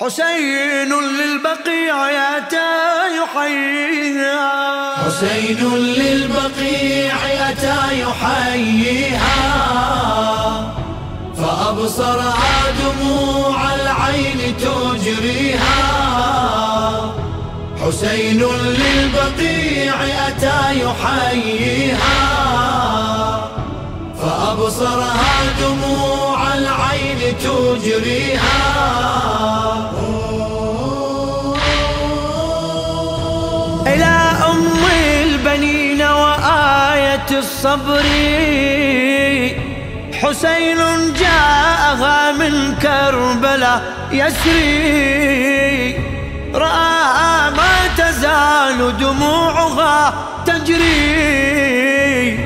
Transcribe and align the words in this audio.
حسين 0.00 0.92
للبقيع 0.92 1.96
أتى 2.36 2.70
يحييها 3.20 4.48
حسين 5.04 5.60
للبقيع 5.74 7.16
أتى 7.50 7.80
يحييها 8.00 9.38
فأبصرها 11.36 12.58
دموع 12.80 13.58
العين 13.74 14.40
تجريها. 14.56 15.80
حسين 17.86 18.40
للبقيع 18.80 19.94
أتى 20.28 20.60
يحييها 20.84 22.18
فأبصرها 24.22 25.34
دموع 25.60 26.54
العين 26.54 27.20
تجريها. 27.38 28.49
الصبر 37.60 38.02
حسين 40.12 40.80
جاءها 41.12 42.32
من 42.32 42.74
كربلاء 42.82 43.82
يسري. 44.12 45.94
رآها 46.54 47.50
ما 47.50 47.74
تزال 47.96 48.96
دموعها 48.98 50.14
تجري. 50.46 52.38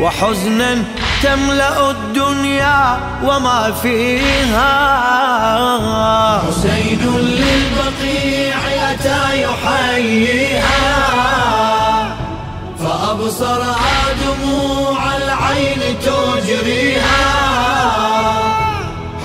وحزنا 0.00 0.84
تملأ 1.22 1.90
الدنيا 1.90 3.00
وما 3.24 3.72
فيها. 3.82 4.72
حسين 6.48 7.02
للبقيع 7.02 7.51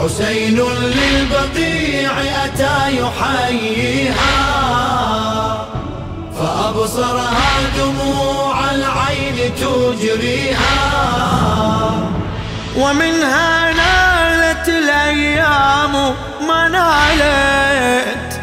حسين 0.07 0.59
للبقيع 0.59 2.11
أتى 2.45 2.77
يحييها 3.01 4.35
فأبصرها 6.39 7.51
دموع 7.77 8.71
العين 8.71 9.55
تجريها. 9.55 10.77
ومنها 12.77 13.73
نالت 13.73 14.69
الأيام 14.69 15.93
ما 16.47 16.67
نالت 16.67 18.39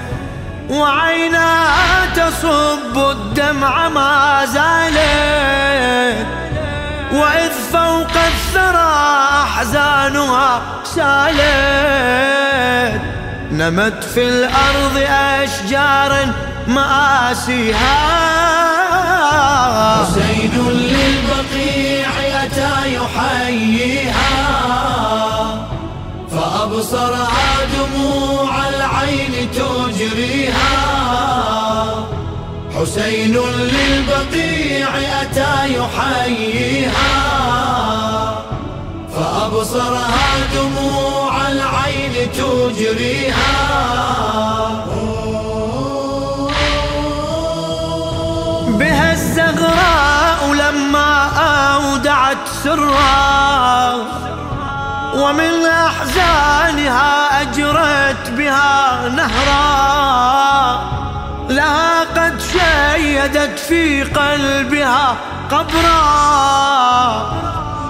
وعينها 0.71 2.07
تصب 2.17 2.97
الدمع 3.11 3.89
ما 3.89 4.45
زالت. 4.47 6.27
وإذ 7.13 7.51
فوق 7.73 7.94
أحزانها 9.55 10.63
سالت. 10.85 11.41
نمت 13.53 14.05
في 14.05 14.29
الأرض 14.29 14.97
أشجار 15.09 16.27
مآسيها. 16.67 17.95
حسين 20.03 20.55
للبقيع 20.69 22.09
أتى 22.45 22.95
يحييها. 22.95 24.35
فأبصرها 26.31 27.53
دموع 27.77 28.53
العين 28.69 29.35
تجريها. 29.53 30.75
حسين 32.81 33.35
للبقيع 33.59 34.89
أتى 35.23 35.55
يحييها. 35.79 37.14
فأبصرها 39.65 40.47
دموع 40.55 41.49
العين 41.49 42.33
تجريها. 42.33 43.55
بها 48.69 49.13
الزغراء 49.13 50.53
لما 50.53 51.31
أودعت 51.77 52.49
سرا 52.65 53.95
ومن 55.15 55.67
أحزانها 55.67 57.43
أجرت 57.43 58.31
بها 58.31 59.09
نهرا. 59.09 59.65
لها 61.49 62.01
قد 62.01 62.41
شيدت 62.41 63.59
في 63.59 64.03
قلبها 64.03 65.17
قبرا. 65.51 66.25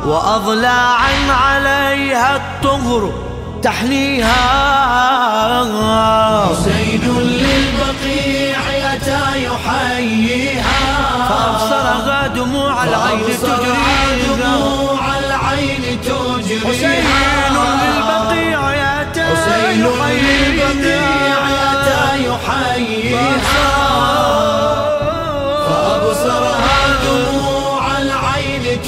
وأضلاعا 0.04 1.32
عليها 1.32 2.36
الطهر 2.36 3.12
تحنيها 3.62 4.34
حسين 6.50 7.04
للبقيع 7.18 8.58
أتى 8.94 9.44
يحييها. 9.44 10.80
فأبصرها 11.28 12.26
دموع 12.26 12.84
العين 12.84 13.24
تجريها. 13.42 13.93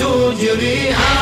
تجريها. 0.06 1.16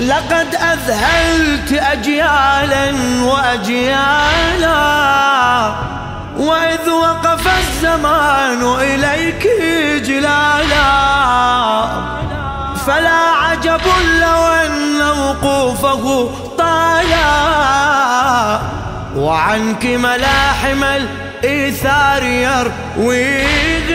لقد 0.00 0.54
أذهلت 0.54 1.72
أجيالا 1.72 2.92
وأجيالا 3.22 4.74
وإذ 6.38 6.90
وقف 6.90 7.48
الزمان 7.58 8.62
إليك 8.80 9.48
جلالا. 10.06 10.94
فلا 12.86 13.22
عجب 13.42 13.80
لو 14.20 14.46
أن 14.46 15.02
وقوفه 15.02 16.30
طالا. 16.58 17.24
وعنك 19.16 19.84
ملاحم 19.86 20.84
الإيثار 20.84 22.22
يرويها 22.22 23.93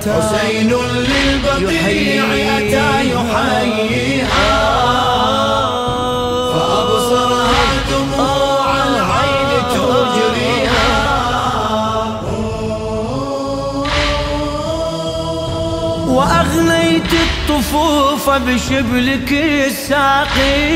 أتى 0.00 0.12
حسين 0.12 0.72
للبقيع 0.72 2.24
أتى 2.58 2.90
يحييها. 3.12 4.50
وأغنيت 16.08 17.12
الطفوف 17.12 18.30
بشبلك 18.30 19.32
الساقي. 19.66 20.70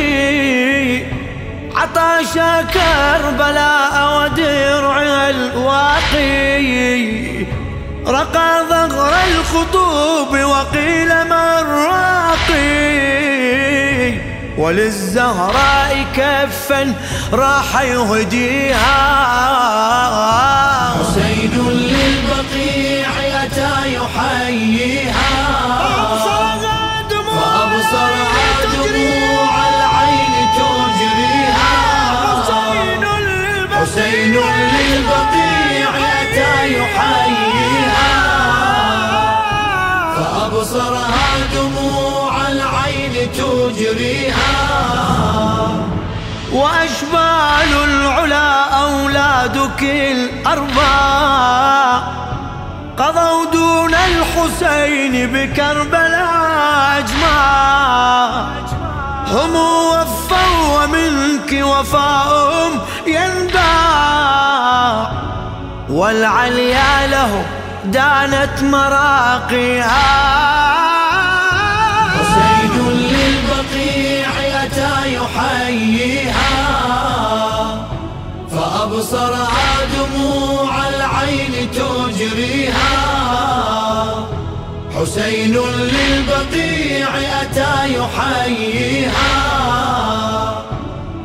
عطاشا 1.74 2.62
كربلاء 2.62 3.94
ودرع 4.16 4.96
الواقي. 5.30 6.74
رقى 8.06 8.64
ظهر 8.68 9.12
الخطوب 9.26 10.28
وقيل 10.28 11.08
من 11.24 11.64
راقي 11.88 12.94
وللزهراء 14.58 16.06
كفا 16.16 16.94
راح 17.32 17.80
يهديها. 17.82 18.94
حسين 20.98 21.50
للبقيع 21.68 22.63
فأبصرها 40.64 41.46
دموع 41.54 42.48
العين 42.48 43.32
تجريها. 43.32 44.54
وأشبال 46.52 47.70
العلا 47.84 48.64
أولادك 48.64 49.82
الأربع 49.82 50.94
قضوا 52.98 53.44
دون 53.52 53.94
الحسين 53.94 55.32
بكربلاء 55.32 56.98
أجمع. 56.98 58.44
هم 59.32 59.54
وفوا 59.56 60.84
ومنك 60.84 61.64
وفاهم 61.66 62.80
ينبع 63.06 63.74
والعليا 65.88 67.06
له 67.06 67.44
دانت 67.84 68.62
مراقيها. 68.62 70.53
حسين 85.04 85.56
للبقيع 85.56 87.08
أتى 87.42 87.74
يحييها 87.98 89.34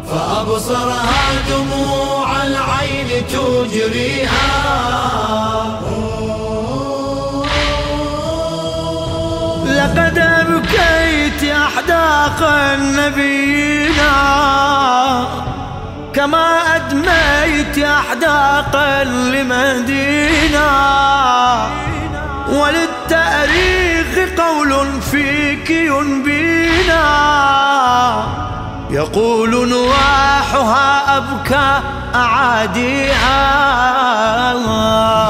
فأبصرها 0.10 1.24
دموع 1.50 2.44
العين 2.44 3.28
تجريها. 3.28 4.50
لقد 9.66 10.18
أبكيت 10.18 11.52
أحداق 11.52 12.40
النبينا 12.74 14.16
كما 16.14 16.76
أدميت 16.76 17.78
أحداقا 17.78 19.04
لمدينة 19.04 20.19
وللتاريخ 22.62 24.12
قول 24.38 25.02
فيك 25.02 25.70
ينبينا. 25.70 27.06
يقول 28.90 29.70
نواحها 29.70 31.18
أبكى 31.18 31.82
أعاديها. 32.16 33.40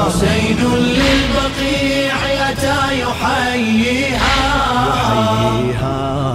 حسين 0.06 0.60
للبقيع 0.74 2.16
أتى 2.50 3.00
يحييها. 3.00 4.38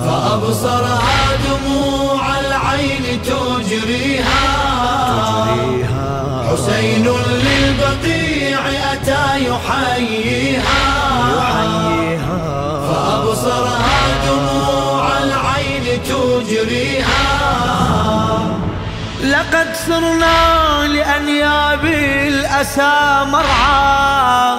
فأبصرها 0.06 1.19
دموع 1.47 2.24
العين 2.39 3.06
تجريها. 3.24 4.45
حسين 6.51 7.06
للبقيع 7.45 8.59
أتى 8.94 9.25
يحييها. 9.50 10.84
صرنا 19.87 20.87
لأنياب 20.87 21.85
الأسى 21.85 23.25
مرعى 23.31 24.57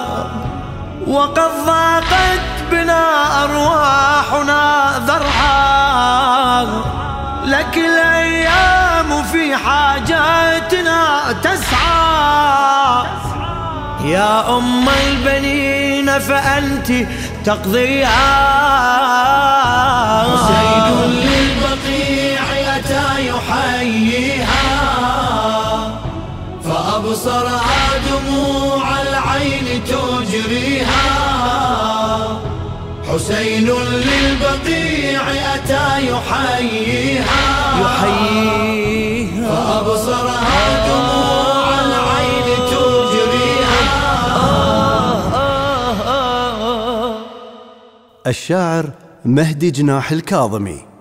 وقد 1.07 1.51
ضاقت 1.65 2.47
بنا 2.71 3.43
أرواحنا 3.43 4.91
ذرعا. 5.07 6.63
لك 7.45 7.77
الأيام 7.77 9.23
في 9.31 9.55
حاجاتنا 9.55 11.33
تسعى. 11.43 13.03
يا 14.03 14.57
أم 14.57 14.89
البنين 14.89 16.19
فأنت 16.19 17.07
تقضيها. 17.45 18.57
حسين 20.23 21.26
فأبصرها 27.07 27.97
دموع 28.11 29.01
العين 29.01 29.83
تجريها. 29.83 31.07
حسين 33.07 33.67
للبقيع 33.69 35.21
أتى 35.55 36.11
يحييها. 36.11 37.39
يحييها. 37.81 39.49
فأبصرها 39.49 40.87
دموع 40.87 41.67
العين 41.85 42.47
تجريها. 42.71 43.81
الشاعر 48.27 48.85
مهدي 49.25 49.71
جناح 49.71 50.11
الكاظمي. 50.11 50.96